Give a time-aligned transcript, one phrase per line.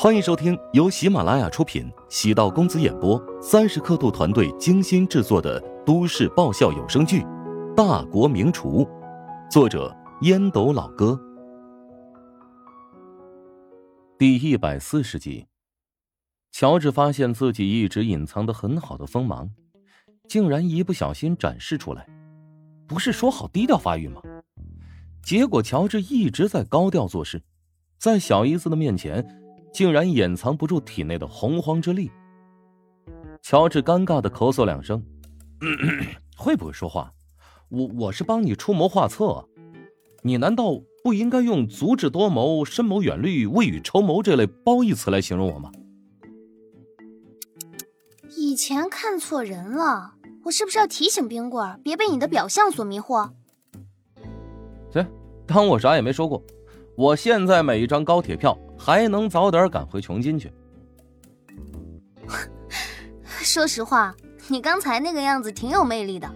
[0.00, 7.22] 欢迎收听由喜马拉雅出品、喜道公子演播、三十刻度团队精心制作的都市爆笑有声剧
[7.74, 8.84] 《大国名厨》，
[9.50, 11.20] 作者烟斗老哥，
[14.16, 15.44] 第一百四十集。
[16.52, 19.50] 乔治发现自己一直隐藏的很好的锋芒，
[20.28, 22.06] 竟然一不小心展示出来。
[22.86, 24.22] 不是说好低调发育吗？
[25.24, 27.42] 结果乔治一直在高调做事，
[27.98, 29.26] 在小姨子的面前。
[29.78, 32.10] 竟然掩藏不住体内的洪荒之力。
[33.40, 35.00] 乔治尴尬的咳嗽两声，
[36.36, 37.12] 会不会说话？
[37.68, 39.46] 我我是帮你出谋划策，
[40.22, 40.64] 你难道
[41.04, 45.70] 不应该用足智多谋、深谋远虑、未雨绸缪这类褒义词来形容我吗？
[48.36, 50.14] 以前看错人了，
[50.46, 53.30] 我是不是要提醒冰棍别被你的表象所迷惑？
[54.92, 55.06] 行，
[55.46, 56.42] 当我啥也没说过。
[56.96, 60.52] 我现在买一张高铁票，还能早点赶回琼金去。
[63.26, 64.14] 说实话，
[64.46, 66.30] 你刚才那个样子挺有魅力的。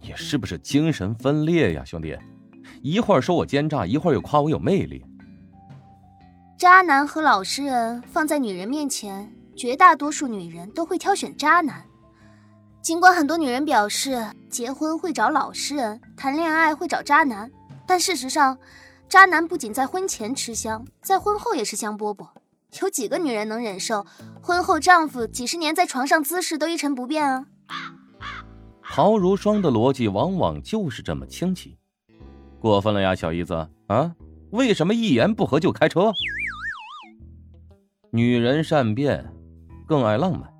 [0.00, 2.18] 你是不是精神分裂呀，兄弟？
[2.82, 5.04] 一会儿说我奸诈，一会儿又夸我有魅力。
[6.58, 11.82] 渣男和老实人放在女人面前，绝大多数女人都会挑选渣男。
[12.82, 17.50] 尽管很多女人表示结婚会找老实人，谈恋爱会找渣男，
[17.86, 18.56] 但事实上。
[19.14, 22.26] 渣男不仅在婚前吃香，在婚后也是香饽饽。
[22.82, 24.04] 有几个女人能忍受
[24.42, 27.46] 婚后丈夫几十年在床上姿势都一成不变啊？
[28.82, 31.78] 陶如霜的逻辑往往就是这么清奇，
[32.58, 34.12] 过分了呀，小姨子啊！
[34.50, 36.12] 为什么一言不合就开车？
[38.10, 39.32] 女人善变，
[39.86, 40.52] 更爱浪漫，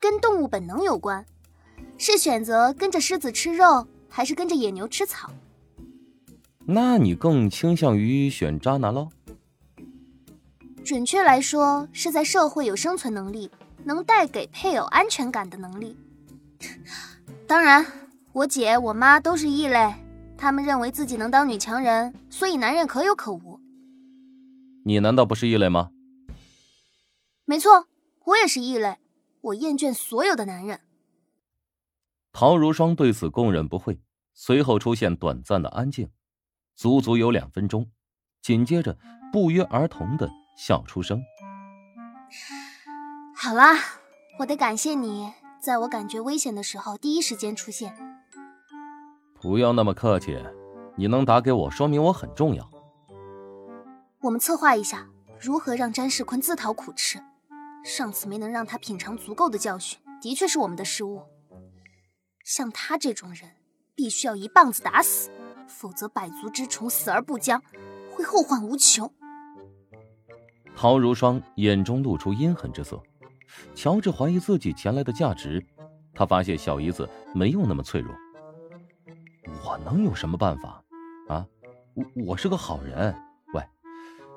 [0.00, 1.22] 跟动物本能有关，
[1.98, 5.30] 是选择跟着狮子吃肉，还是跟着野牛吃草？
[6.66, 9.08] 那你更倾向于选渣男喽？
[10.84, 13.50] 准确来说，是在社会有生存能力，
[13.84, 15.96] 能带给配偶安全感的能力。
[17.46, 17.84] 当然，
[18.32, 19.94] 我姐、我妈都是异类，
[20.36, 23.60] 他们认为自己能当女强人，所以男人可有可无。
[24.84, 25.90] 你难道不是异类吗？
[27.44, 27.86] 没错，
[28.24, 28.96] 我也是异类。
[29.40, 30.80] 我厌倦所有的男人。
[32.32, 34.00] 陶如霜对此供认不讳，
[34.32, 36.08] 随后出现短暂的安静。
[36.74, 37.90] 足足有两分钟，
[38.40, 38.96] 紧接着
[39.32, 41.22] 不约而同的笑出声。
[43.34, 43.76] 好啦，
[44.38, 47.94] 我得感谢你，在我感觉危险的时候第一时间出现。
[49.40, 50.38] 不要那么客气，
[50.96, 52.70] 你能打给我，说明我很重要。
[54.20, 55.08] 我们策划一下，
[55.40, 57.20] 如何让詹世坤自讨苦吃。
[57.84, 61.24] 上次没能让他品尝足够的教训，的确是我们的失误。
[62.44, 63.50] 像他这种人，
[63.96, 65.28] 必须要一棒子打死。
[65.72, 67.60] 否则，百足之虫死而不僵，
[68.12, 69.12] 会后患无穷。
[70.76, 73.02] 陶如霜眼中露出阴狠之色。
[73.74, 75.64] 乔治怀疑自己前来的价值，
[76.14, 78.14] 他发现小姨子没有那么脆弱。
[79.64, 80.82] 我能有什么办法？
[81.28, 81.46] 啊，
[81.94, 83.14] 我我是个好人。
[83.52, 83.62] 喂，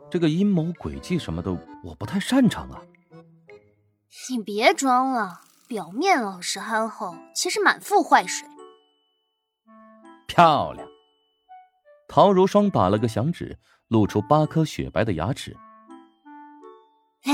[0.10, 1.52] 这个阴谋诡计什么的，
[1.84, 2.82] 我不太擅长啊。
[4.30, 8.48] 你别装了，表面老实憨厚，其实满腹坏水。
[10.28, 10.86] 漂亮。
[12.08, 13.58] 陶如霜打了个响指，
[13.88, 15.56] 露出八颗雪白的牙齿。
[17.24, 17.34] 哎，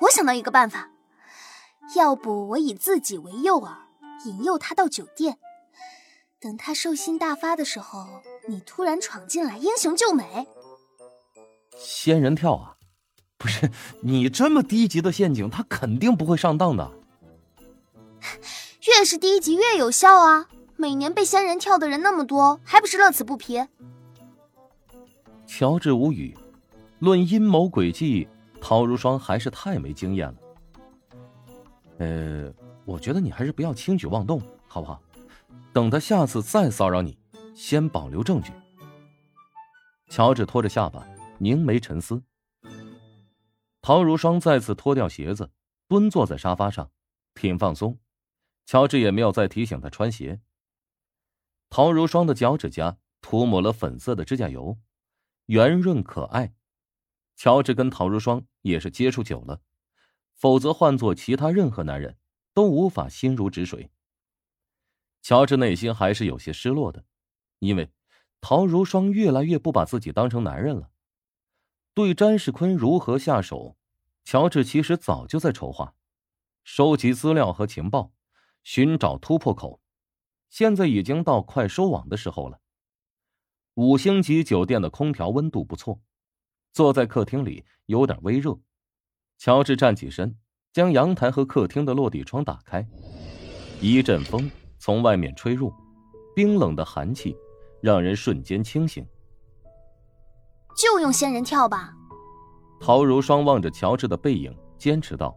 [0.00, 0.90] 我想到一个办法，
[1.96, 3.76] 要不我以自己为诱饵，
[4.26, 5.38] 引诱他到酒店，
[6.40, 10.46] 等他兽性大发的时候，你突然闯进来，英雄救美。
[11.76, 12.76] 仙人跳啊！
[13.38, 13.70] 不是
[14.00, 16.90] 你这么低级的陷阱，他肯定不会上当的。
[18.88, 20.48] 越是低级越有效啊！
[20.76, 23.66] 每年被仙人跳的人那么多，还不是乐此不疲？
[25.46, 26.36] 乔治无语，
[26.98, 28.28] 论阴谋诡计，
[28.60, 30.36] 陶如霜还是太没经验了。
[31.98, 32.52] 呃，
[32.84, 35.00] 我觉得你还是不要轻举妄动，好不好？
[35.72, 37.18] 等他下次再骚扰你，
[37.54, 38.52] 先保留证据。
[40.08, 41.06] 乔治拖着下巴，
[41.38, 42.22] 凝眉沉思。
[43.80, 45.50] 陶如霜再次脱掉鞋子，
[45.88, 46.90] 蹲坐在沙发上，
[47.34, 47.98] 挺放松。
[48.66, 50.40] 乔治也没有再提醒他穿鞋。
[51.68, 54.78] 陶如霜的脚趾甲涂抹了粉色的指甲油。
[55.46, 56.54] 圆润可爱，
[57.36, 59.60] 乔治跟陶如霜也是接触久了，
[60.34, 62.18] 否则换做其他任何男人，
[62.52, 63.90] 都无法心如止水。
[65.22, 67.04] 乔治内心还是有些失落的，
[67.60, 67.90] 因为
[68.40, 70.90] 陶如霜越来越不把自己当成男人了。
[71.94, 73.76] 对詹世坤如何下手，
[74.24, 75.94] 乔治其实早就在筹划，
[76.64, 78.12] 收集资料和情报，
[78.64, 79.80] 寻找突破口，
[80.48, 82.58] 现在已经到快收网的时候了。
[83.74, 86.00] 五星级酒店的空调温度不错，
[86.72, 88.58] 坐在客厅里有点微热。
[89.36, 90.34] 乔治站起身，
[90.72, 92.86] 将阳台和客厅的落地窗打开，
[93.82, 95.70] 一阵风从外面吹入，
[96.34, 97.36] 冰冷的寒气
[97.82, 99.06] 让人瞬间清醒。
[100.74, 101.94] 就用仙人跳吧。
[102.80, 105.36] 陶如霜望着乔治的背影，坚持道：“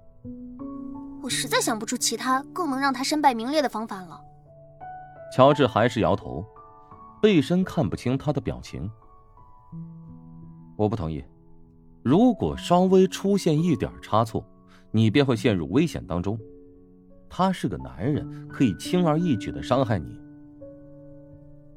[1.23, 4.21] 我实在想不出其他更能让他身败名裂的方法了。”
[5.31, 6.45] 乔治还是摇头，
[7.21, 8.89] 背身看不清他的表情。
[10.75, 11.23] 我不同意。
[12.01, 14.43] 如果稍微出现一点差错，
[14.91, 16.39] 你便会陷入危险当中。
[17.29, 20.19] 他是个男人，可以轻而易举的伤害你。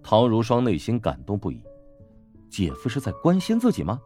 [0.03, 1.63] 陶如霜内心感动不已，
[2.49, 4.01] 姐夫是在关心自己吗？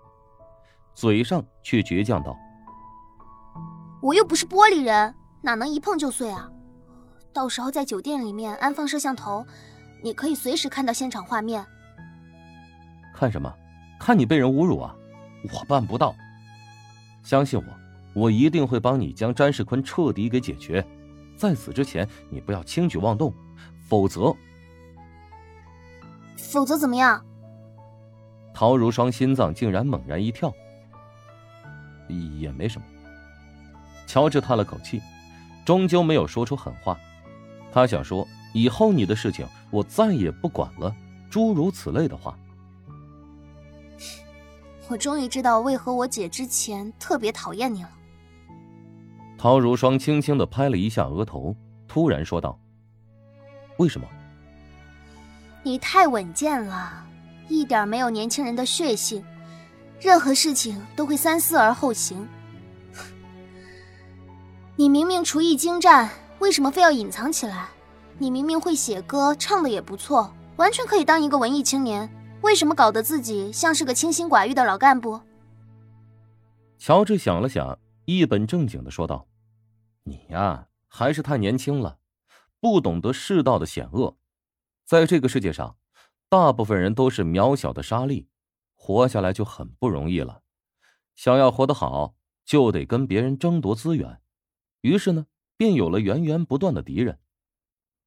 [0.94, 2.34] 嘴上却倔强道
[4.02, 6.50] ：“我又不是玻璃人，哪能一碰就碎啊？
[7.36, 9.46] 到时候在酒店里面安放摄像头，
[10.02, 11.62] 你可以随时看到现场画面。
[13.14, 13.52] 看什么？
[14.00, 14.96] 看你被人侮辱啊！
[15.52, 16.14] 我办不到。
[17.22, 20.82] 相信我，我一定会帮你将詹世坤彻底给解决。
[21.36, 23.30] 在此之前，你不要轻举妄动，
[23.86, 24.34] 否则……
[26.38, 27.22] 否则怎么样？”
[28.54, 30.50] 陶如霜心脏竟然猛然一跳。
[32.08, 32.86] 也没什么。
[34.06, 35.02] 乔治叹了口气，
[35.66, 36.98] 终究没有说出狠话。
[37.72, 40.94] 他想说：“以后你的事情我再也不管了。”
[41.28, 42.38] 诸如此类的话。
[44.88, 47.90] 我终于知道为何我姐之前特别讨厌你了。
[49.36, 51.54] 陶如霜轻轻的拍了一下额头，
[51.86, 52.58] 突然说道
[53.78, 54.06] ：“为什么？”
[55.62, 57.04] 你太稳健了，
[57.48, 59.22] 一点没有年轻人的血性。
[60.00, 62.26] 任何事情都会三思而后行。
[64.76, 67.68] 你明明厨艺精湛，为什么非要隐藏起来？
[68.18, 72.10] 你明明会写歌，唱的也不错，完全可以当一个文艺青年，
[72.42, 75.20] 为什么搞得自己像是个清心寡欲的老干部？
[76.78, 79.26] 乔治想了想，一本正经的说道
[80.04, 81.98] ：“你呀，还是太年轻了，
[82.60, 84.16] 不懂得世道的险恶。
[84.84, 85.76] 在这个世界上，
[86.28, 88.28] 大部分人都是渺小的沙粒。”
[88.78, 90.42] 活下来就很不容易了，
[91.16, 94.20] 想要活得好，就得跟别人争夺资源，
[94.82, 95.26] 于是呢，
[95.56, 97.18] 便有了源源不断的敌人。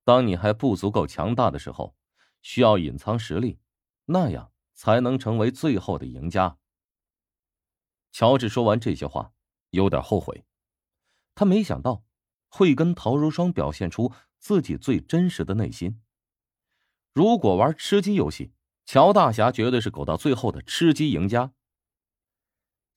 [0.03, 1.95] 当你还不足够强大的时候，
[2.41, 3.59] 需要隐藏实力，
[4.05, 6.57] 那样才能成为最后的赢家。
[8.11, 9.33] 乔治说完这些话，
[9.69, 10.45] 有点后悔，
[11.35, 12.03] 他没想到
[12.49, 16.01] 会跟陶如霜表现出自己最真实的内心。
[17.13, 18.53] 如果玩吃鸡游戏。
[18.91, 21.53] 乔大侠绝对是苟到最后的吃鸡赢家。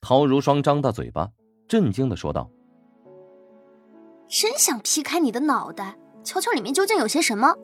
[0.01, 1.33] 陶如霜张大嘴巴，
[1.67, 2.49] 震惊的说道
[4.33, 7.55] ：“真想劈开你的脑袋，瞧瞧里面究竟有些什么。”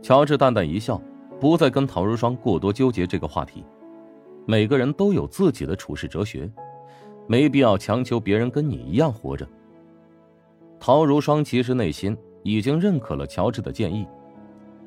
[0.00, 0.98] 乔治淡淡一笑，
[1.38, 3.62] 不再跟陶如霜过多纠结这个话题。
[4.46, 6.50] 每个人都有自己的处世哲学，
[7.26, 9.46] 没必要强求别人跟你一样活着。
[10.80, 14.08] 陶如霜其实内心已经认可了乔治的建议，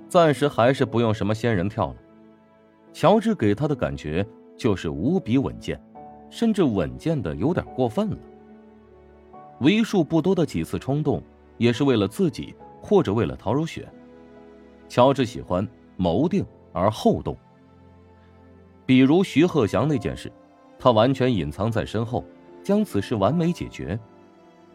[0.09, 1.95] 暂时还是不用什么仙人跳了。
[2.92, 4.25] 乔治给他的感觉
[4.57, 5.80] 就是无比稳健，
[6.31, 8.18] 甚至稳健的有点过分了。
[9.59, 11.21] 为数不多的几次冲动，
[11.57, 13.88] 也是为了自己或者为了陶如雪。
[14.88, 17.36] 乔治喜欢谋定而后动。
[18.86, 20.31] 比如徐鹤翔那件事，
[20.80, 22.23] 他完全隐藏在身后，
[22.64, 23.97] 将此事完美解决；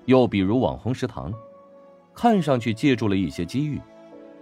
[0.05, 1.33] 又比如网红食堂，
[2.15, 3.81] 看上去借助了一些机遇，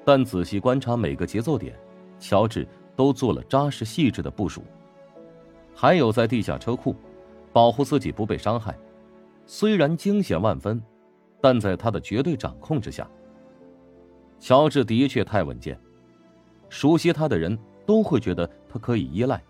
[0.05, 1.75] 但仔细观察每个节奏点，
[2.19, 2.67] 乔治。
[2.97, 4.63] 都做了扎实细致的部署，
[5.75, 6.95] 还有在地下车库，
[7.51, 8.77] 保护自己不被伤害。
[9.53, 10.81] 虽然惊险万分，
[11.41, 13.11] 但在他的绝对掌控之下。
[14.39, 15.77] 乔治的确太稳健，
[16.69, 19.43] 熟悉他的人都会觉得他可以依赖，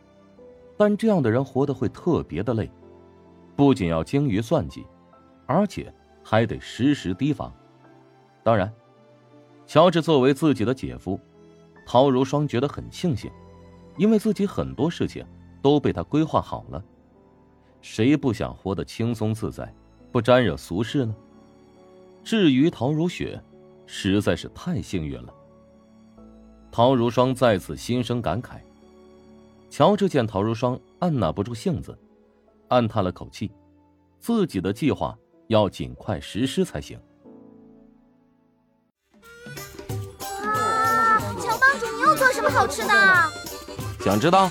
[0.79, 2.73] 但这样的人活得会特别的累，
[3.55, 4.87] 不仅要精于算计，
[5.45, 5.93] 而且
[6.25, 7.53] 还得时时提防。
[8.43, 8.73] 当然，
[9.67, 11.21] 乔治作为自己的姐夫。
[11.85, 13.31] 陶如霜觉得很庆幸，
[13.99, 15.23] 因为自己很多事情
[15.61, 16.83] 都被他规划好了。
[17.83, 19.71] 谁不想活得轻松自在，
[20.13, 21.15] 不沾惹俗事呢？
[22.23, 23.43] 至于陶如雪，
[23.87, 25.33] 实在是太幸运了。
[26.71, 28.61] 陶如霜再次心生感慨。
[29.71, 31.97] 乔治见陶如霜按捺不住性子，
[32.69, 33.53] 暗叹了口气，
[34.19, 37.01] 自己的计划要尽快实施才行
[41.39, 42.31] 乔帮主你又做。
[42.33, 42.93] 什么好吃的？
[44.01, 44.51] 想知道？